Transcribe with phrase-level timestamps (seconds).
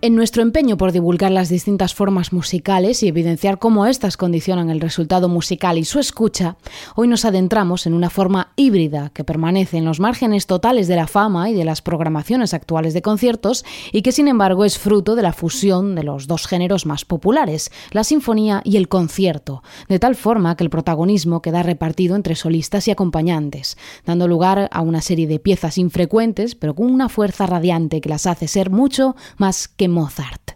[0.00, 4.80] En nuestro empeño por divulgar las distintas formas musicales y evidenciar cómo éstas condicionan el
[4.80, 6.56] resultado musical y su escucha,
[6.94, 11.08] hoy nos adentramos en una forma híbrida que permanece en los márgenes totales de la
[11.08, 15.22] fama y de las programaciones actuales de conciertos y que sin embargo es fruto de
[15.22, 20.14] la fusión de los dos géneros más populares, la sinfonía y el concierto, de tal
[20.14, 23.76] forma que el protagonismo queda repartido entre solistas y acompañantes,
[24.06, 28.28] dando lugar a una serie de piezas infrecuentes pero con una fuerza radiante que las
[28.28, 30.54] hace ser mucho más que Mozart.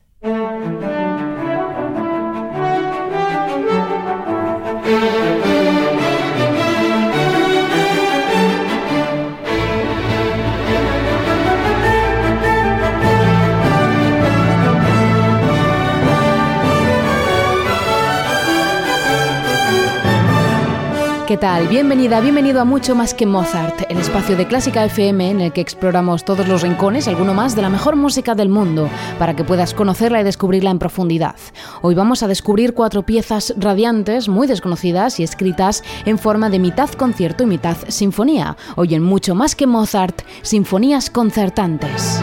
[21.33, 21.67] ¿Qué tal?
[21.67, 25.63] Bienvenida, bienvenido a Mucho Más que Mozart, el espacio de Clásica FM en el que
[25.63, 29.73] exploramos todos los rincones, alguno más, de la mejor música del mundo, para que puedas
[29.73, 31.37] conocerla y descubrirla en profundidad.
[31.81, 36.91] Hoy vamos a descubrir cuatro piezas radiantes, muy desconocidas y escritas en forma de mitad
[36.91, 38.59] concierto y mitad sinfonía.
[38.77, 42.21] Hoy en Mucho Más que Mozart, Sinfonías Concertantes.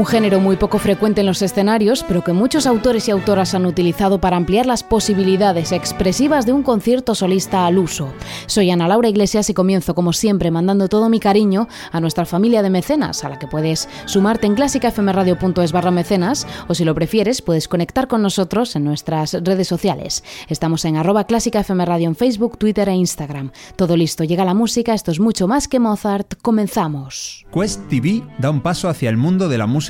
[0.00, 3.66] Un género muy poco frecuente en los escenarios, pero que muchos autores y autoras han
[3.66, 8.08] utilizado para ampliar las posibilidades expresivas de un concierto solista al uso.
[8.46, 12.62] Soy Ana Laura Iglesias y comienzo, como siempre, mandando todo mi cariño a nuestra familia
[12.62, 17.42] de mecenas, a la que puedes sumarte en clásicafmradio.es barra mecenas, o si lo prefieres,
[17.42, 20.24] puedes conectar con nosotros en nuestras redes sociales.
[20.48, 23.52] Estamos en arroba clásicafmradio en Facebook, Twitter e Instagram.
[23.76, 27.44] Todo listo, llega la música, esto es mucho más que Mozart, comenzamos.
[27.52, 29.89] Quest TV da un paso hacia el mundo de la música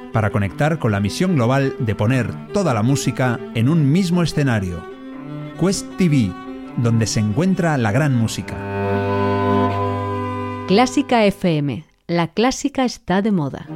[0.11, 4.83] para conectar con la misión global de poner toda la música en un mismo escenario.
[5.59, 6.31] Quest TV,
[6.77, 8.55] donde se encuentra la gran música.
[10.67, 11.83] Clásica FM.
[12.07, 13.67] La clásica está de moda.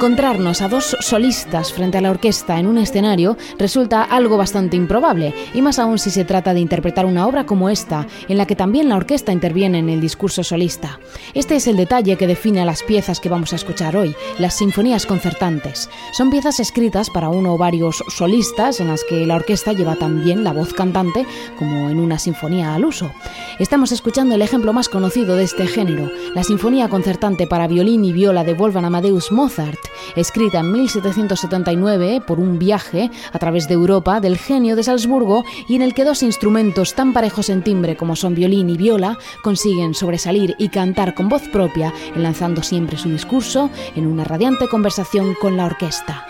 [0.00, 5.34] Encontrarnos a dos solistas frente a la orquesta en un escenario resulta algo bastante improbable,
[5.52, 8.56] y más aún si se trata de interpretar una obra como esta, en la que
[8.56, 10.98] también la orquesta interviene en el discurso solista.
[11.34, 14.54] Este es el detalle que define a las piezas que vamos a escuchar hoy, las
[14.54, 15.90] sinfonías concertantes.
[16.12, 20.44] Son piezas escritas para uno o varios solistas en las que la orquesta lleva también
[20.44, 21.26] la voz cantante,
[21.58, 23.12] como en una sinfonía al uso.
[23.58, 28.14] Estamos escuchando el ejemplo más conocido de este género, la sinfonía concertante para violín y
[28.14, 34.20] viola de Wolfgang Amadeus Mozart, escrita en 1779 por un viaje a través de Europa
[34.20, 38.16] del genio de Salzburgo y en el que dos instrumentos tan parejos en timbre como
[38.16, 43.70] son violín y viola consiguen sobresalir y cantar con voz propia, enlazando siempre su discurso
[43.96, 46.26] en una radiante conversación con la orquesta.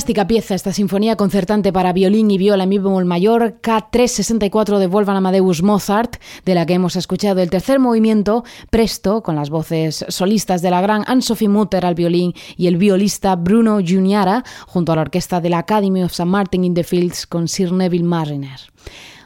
[0.00, 5.18] Fantástica pieza esta sinfonía concertante para violín y viola mi bemol mayor K364 de Wolfgang
[5.18, 6.16] Amadeus Mozart,
[6.46, 10.80] de la que hemos escuchado el tercer movimiento, Presto, con las voces solistas de la
[10.80, 15.50] gran Anne-Sophie Mutter al violín y el violista Bruno Juniara, junto a la orquesta de
[15.50, 16.24] la Academy of St.
[16.24, 18.58] Martin in the Fields con Sir Neville Mariner.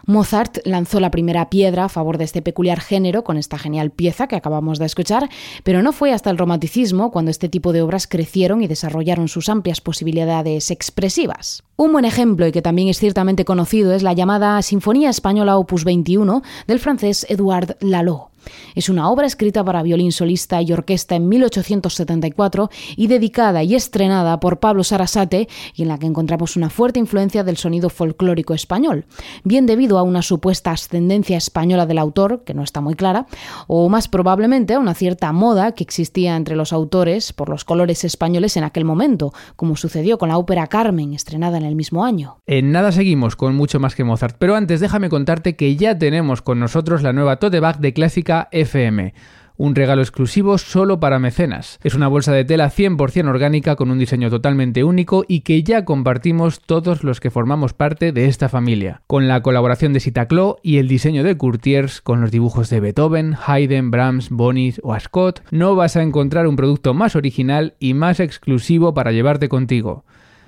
[0.07, 4.27] Mozart lanzó la primera piedra a favor de este peculiar género con esta genial pieza
[4.27, 5.29] que acabamos de escuchar,
[5.63, 9.49] pero no fue hasta el romanticismo cuando este tipo de obras crecieron y desarrollaron sus
[9.49, 11.65] amplias posibilidades expresivas.
[11.77, 15.83] Un buen ejemplo y que también es ciertamente conocido es la llamada Sinfonía Española Opus
[15.83, 18.31] 21 del francés Edouard Lalo.
[18.75, 24.41] Es una obra escrita para violín solista y orquesta en 1874 y dedicada y estrenada
[24.41, 29.07] por Pablo Sarasate y en la que encontramos una fuerte influencia del sonido folclórico español,
[29.45, 33.27] bien debido a una supuesta ascendencia española del autor, que no está muy clara,
[33.67, 38.05] o más probablemente a una cierta moda que existía entre los autores por los colores
[38.05, 42.39] españoles en aquel momento, como sucedió con la ópera Carmen, estrenada en el mismo año.
[42.47, 46.43] En nada seguimos con mucho más que Mozart, pero antes déjame contarte que ya tenemos
[46.43, 49.13] con nosotros la nueva tote bag de clásica FM
[49.57, 51.79] un regalo exclusivo solo para mecenas.
[51.83, 55.85] Es una bolsa de tela 100% orgánica con un diseño totalmente único y que ya
[55.85, 59.03] compartimos todos los que formamos parte de esta familia.
[59.07, 63.37] Con la colaboración de Sitaclo y el diseño de Courtiers con los dibujos de Beethoven,
[63.47, 68.21] Haydn, Brahms, Bonis o Ascot, no vas a encontrar un producto más original y más
[68.21, 70.05] exclusivo para llevarte contigo.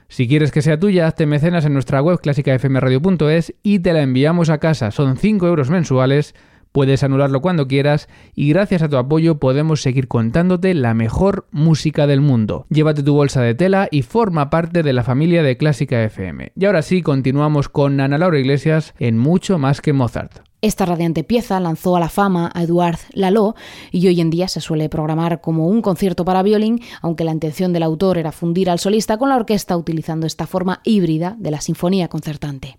[0.09, 4.51] Si quieres que sea tuya, hazte mecenas en nuestra web clásicafmradio.es y te la enviamos
[4.51, 4.91] a casa.
[4.91, 6.35] Son 5 euros mensuales
[6.77, 12.07] Puedes anularlo cuando quieras y gracias a tu apoyo podemos seguir contándote la mejor música
[12.07, 12.67] del mundo.
[12.69, 16.53] Llévate tu bolsa de tela y forma parte de la familia de Clásica FM.
[16.55, 20.46] Y ahora sí, continuamos con Ana Laura Iglesias en Mucho más que Mozart.
[20.63, 23.55] Esta radiante pieza lanzó a la fama a Eduard Lalo
[23.93, 27.75] y hoy en día se suele programar como un concierto para violín, aunque la intención
[27.75, 31.61] del autor era fundir al solista con la orquesta utilizando esta forma híbrida de la
[31.61, 32.79] sinfonía concertante.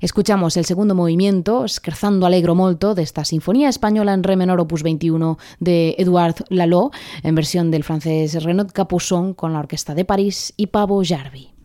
[0.00, 4.82] Escuchamos el segundo movimiento, Scherzando Allegro Molto, de esta Sinfonía Española en Re menor opus
[4.82, 10.54] 21 de Edouard Lalo, en versión del francés Renaud Capuçon con la Orquesta de París
[10.56, 11.59] y Pavo Jarvi.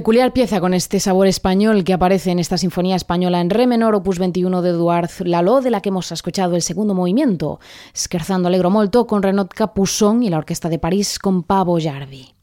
[0.00, 3.94] Peculiar pieza con este sabor español que aparece en esta sinfonía española en re menor,
[3.94, 7.60] opus 21 de Eduard Lalo, de la que hemos escuchado el segundo movimiento,
[7.94, 12.34] Scherzando Allegro Molto con Renaud Capusson y la Orquesta de París con Pavo Jarvi.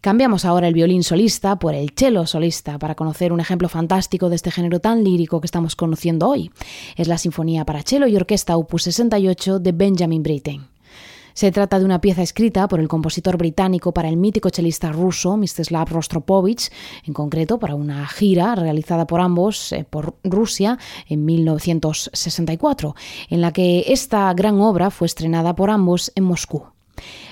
[0.00, 4.36] Cambiamos ahora el violín solista por el cello solista para conocer un ejemplo fantástico de
[4.36, 6.52] este género tan lírico que estamos conociendo hoy.
[6.96, 10.73] Es la Sinfonía para cello y Orquesta opus 68 de Benjamin Britten.
[11.34, 15.36] Se trata de una pieza escrita por el compositor británico para el mítico chelista ruso
[15.36, 16.70] Mstislav Rostropovich,
[17.04, 22.94] en concreto para una gira realizada por ambos eh, por Rusia en 1964,
[23.30, 26.73] en la que esta gran obra fue estrenada por ambos en Moscú.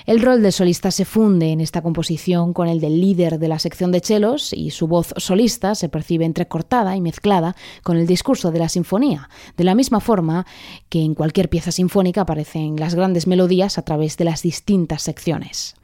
[0.05, 3.59] El rol del solista se funde en esta composición con el del líder de la
[3.59, 8.51] sección de chelos y su voz solista se percibe entrecortada y mezclada con el discurso
[8.51, 10.45] de la sinfonía, de la misma forma
[10.89, 15.75] que en cualquier pieza sinfónica aparecen las grandes melodías a través de las distintas secciones.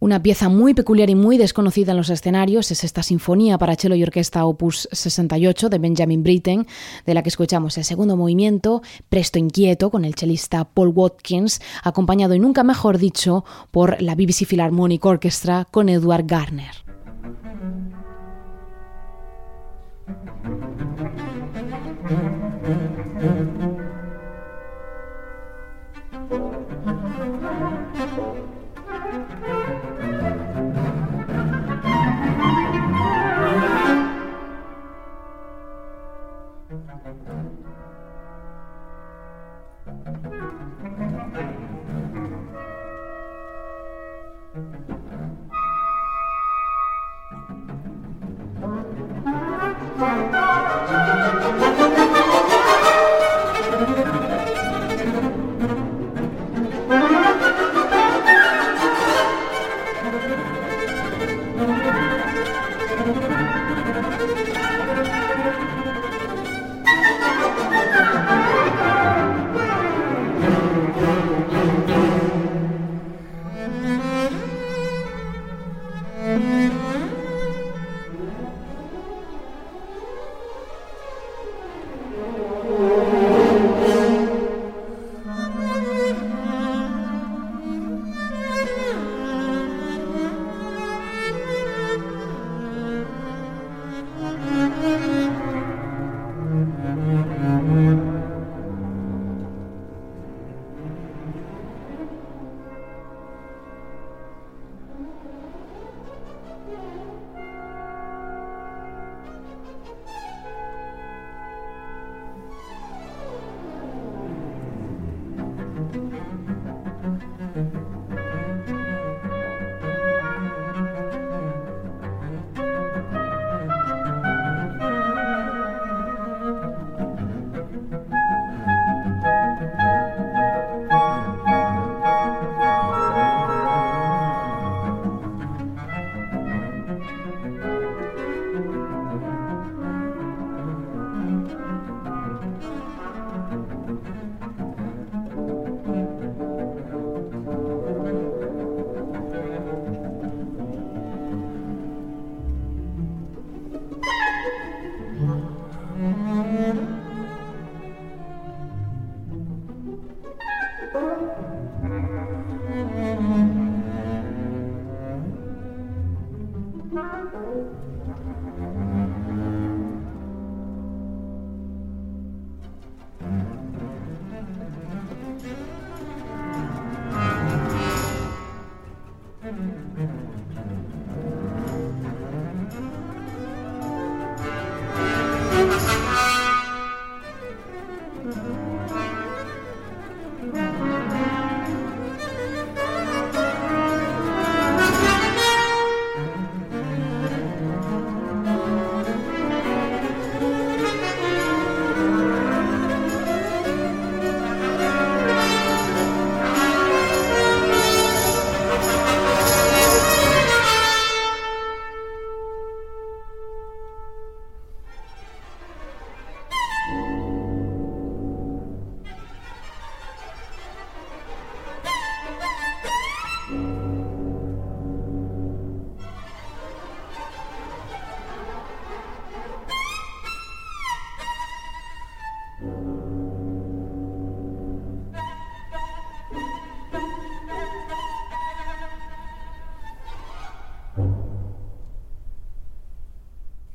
[0.00, 3.94] Una pieza muy peculiar y muy desconocida en los escenarios es esta Sinfonía para cello
[3.94, 6.66] y orquesta opus 68 de Benjamin Britten,
[7.06, 12.34] de la que escuchamos el segundo movimiento, Presto Inquieto, con el chelista Paul Watkins, acompañado
[12.34, 16.84] y nunca mejor dicho por la BBC Philharmonic Orchestra con Edward Garner.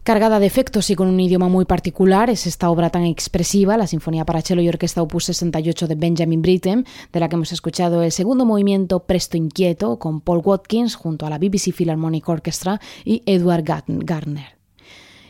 [0.10, 3.86] Cargada de efectos y con un idioma muy particular es esta obra tan expresiva, la
[3.86, 8.02] Sinfonía para cello y Orquesta Opus 68 de Benjamin Britten, de la que hemos escuchado
[8.02, 13.22] el segundo movimiento Presto Inquieto con Paul Watkins junto a la BBC Philharmonic Orchestra y
[13.28, 14.58] Edward Gardner.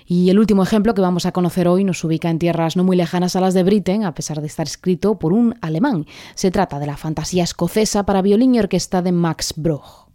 [0.06, 2.96] Y el último ejemplo que vamos a conocer hoy nos ubica en tierras no muy
[2.96, 6.06] lejanas a las de Britten, a pesar de estar escrito por un alemán.
[6.36, 10.09] Se trata de la fantasía escocesa para violín y orquesta de Max Bruch.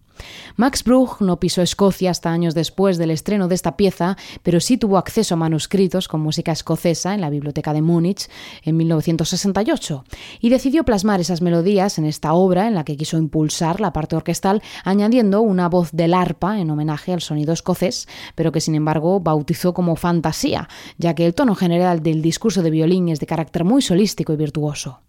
[0.56, 4.76] Max Bruch no pisó Escocia hasta años después del estreno de esta pieza, pero sí
[4.76, 8.28] tuvo acceso a manuscritos con música escocesa en la Biblioteca de Múnich
[8.62, 10.04] en 1968
[10.40, 14.16] y decidió plasmar esas melodías en esta obra en la que quiso impulsar la parte
[14.16, 19.20] orquestal añadiendo una voz del arpa en homenaje al sonido escocés, pero que sin embargo
[19.20, 23.64] bautizó como fantasía, ya que el tono general del discurso de violín es de carácter
[23.64, 25.00] muy solístico y virtuoso.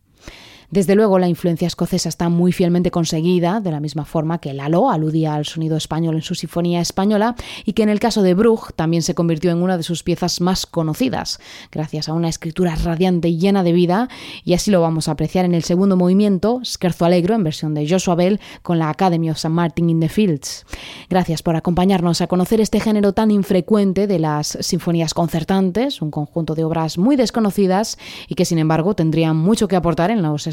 [0.75, 4.89] Desde luego, la influencia escocesa está muy fielmente conseguida, de la misma forma que Lalo
[4.89, 8.73] aludía al sonido español en su sinfonía española y que en el caso de Bruch
[8.75, 11.39] también se convirtió en una de sus piezas más conocidas,
[11.71, 14.09] gracias a una escritura radiante y llena de vida,
[14.43, 17.88] y así lo vamos a apreciar en el segundo movimiento, Scherzo Alegro, en versión de
[17.88, 19.47] Joshua Bell, con la Academy of St.
[19.47, 20.65] Martin in the Fields.
[21.09, 26.53] Gracias por acompañarnos a conocer este género tan infrecuente de las sinfonías concertantes, un conjunto
[26.53, 30.47] de obras muy desconocidas y que sin embargo tendrían mucho que aportar en los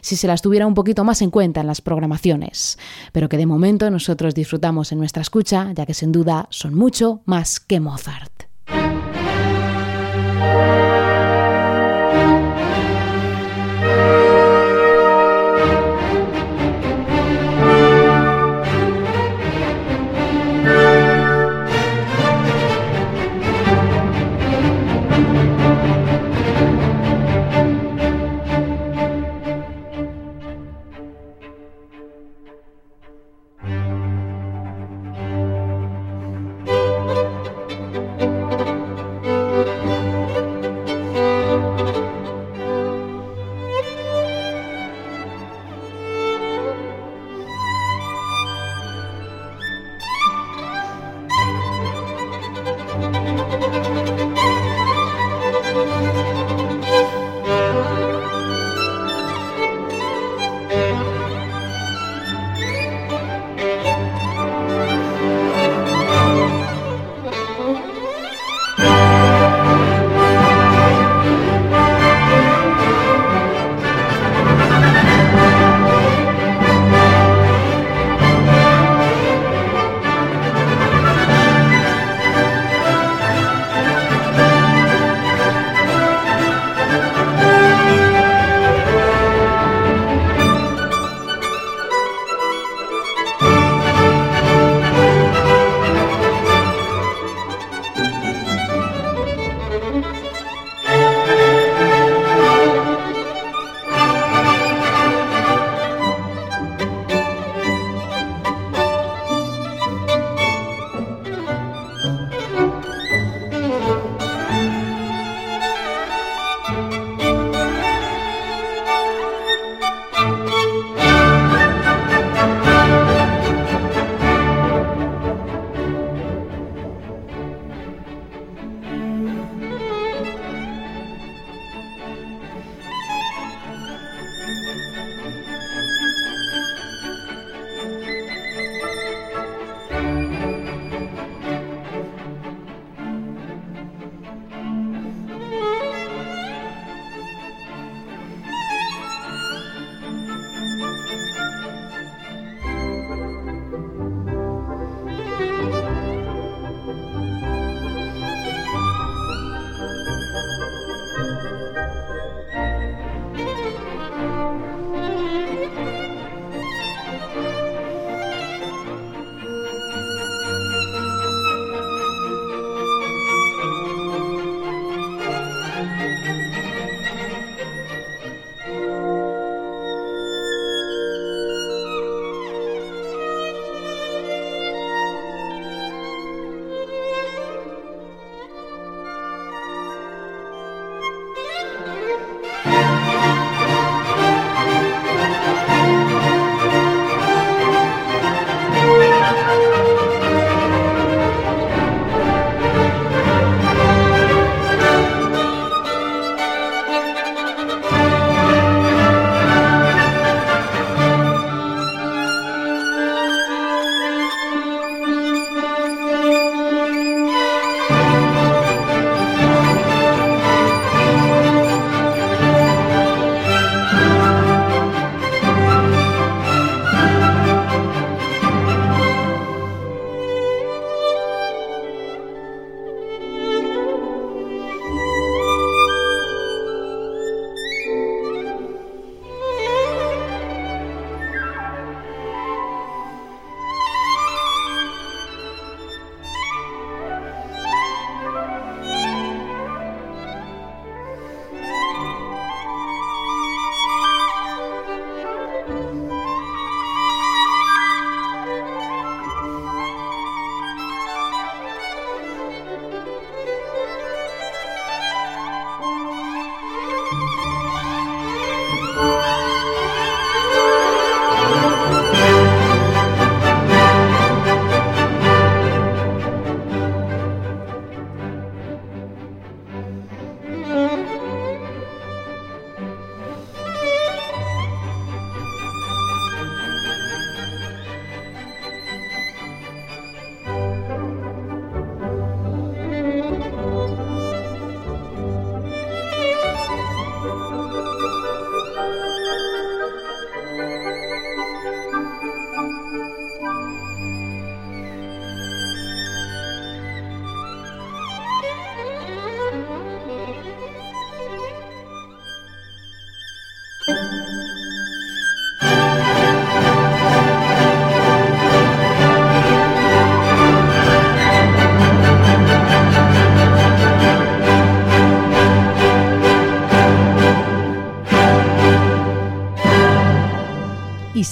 [0.00, 2.78] si se las tuviera un poquito más en cuenta en las programaciones,
[3.12, 7.22] pero que de momento nosotros disfrutamos en nuestra escucha, ya que sin duda son mucho
[7.24, 8.44] más que Mozart.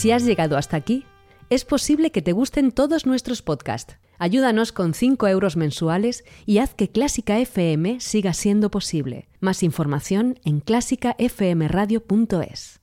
[0.02, 1.06] Si has llegado hasta aquí,
[1.48, 3.98] es posible que te gusten todos nuestros podcasts.
[4.18, 9.28] Ayúdanos con 5 euros mensuales y haz que Clásica FM siga siendo posible.
[9.38, 12.80] Más información en clásicafmradio.es.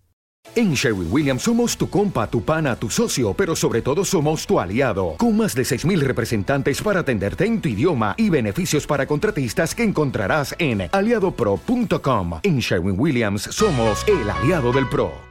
[0.55, 4.57] En Sherwin Williams somos tu compa, tu pana, tu socio, pero sobre todo somos tu
[4.57, 9.75] aliado, con más de 6.000 representantes para atenderte en tu idioma y beneficios para contratistas
[9.75, 12.39] que encontrarás en aliadopro.com.
[12.43, 15.27] En Sherwin Williams somos el aliado del PRO.